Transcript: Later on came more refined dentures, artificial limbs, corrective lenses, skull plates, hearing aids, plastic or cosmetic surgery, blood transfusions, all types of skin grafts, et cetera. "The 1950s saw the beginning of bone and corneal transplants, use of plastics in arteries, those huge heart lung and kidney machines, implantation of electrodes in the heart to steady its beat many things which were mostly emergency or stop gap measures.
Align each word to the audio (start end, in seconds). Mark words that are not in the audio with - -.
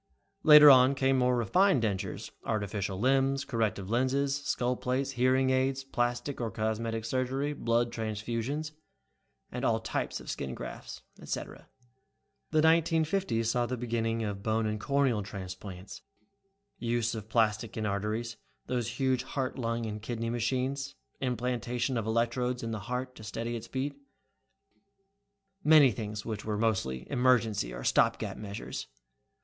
Later 0.41 0.71
on 0.71 0.95
came 0.95 1.19
more 1.19 1.37
refined 1.37 1.83
dentures, 1.83 2.31
artificial 2.43 2.99
limbs, 2.99 3.45
corrective 3.45 3.87
lenses, 3.91 4.43
skull 4.43 4.75
plates, 4.75 5.11
hearing 5.11 5.51
aids, 5.51 5.83
plastic 5.83 6.41
or 6.41 6.49
cosmetic 6.49 7.05
surgery, 7.05 7.53
blood 7.53 7.91
transfusions, 7.91 8.71
all 9.53 9.79
types 9.79 10.19
of 10.19 10.27
skin 10.31 10.55
grafts, 10.55 11.03
et 11.21 11.29
cetera. 11.29 11.67
"The 12.49 12.61
1950s 12.61 13.45
saw 13.45 13.67
the 13.67 13.77
beginning 13.77 14.23
of 14.23 14.41
bone 14.41 14.65
and 14.65 14.79
corneal 14.81 15.21
transplants, 15.21 16.01
use 16.79 17.13
of 17.13 17.29
plastics 17.29 17.77
in 17.77 17.85
arteries, 17.85 18.37
those 18.65 18.97
huge 18.99 19.21
heart 19.21 19.59
lung 19.59 19.85
and 19.85 20.01
kidney 20.01 20.31
machines, 20.31 20.95
implantation 21.19 21.95
of 21.95 22.07
electrodes 22.07 22.63
in 22.63 22.71
the 22.71 22.79
heart 22.89 23.13
to 23.17 23.23
steady 23.23 23.55
its 23.55 23.67
beat 23.67 23.95
many 25.63 25.91
things 25.91 26.25
which 26.25 26.43
were 26.43 26.57
mostly 26.57 27.05
emergency 27.11 27.71
or 27.71 27.83
stop 27.83 28.17
gap 28.17 28.35
measures. 28.37 28.87